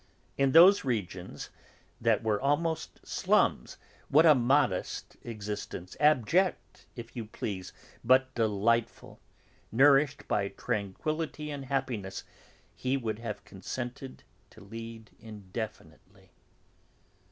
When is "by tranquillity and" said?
10.27-11.65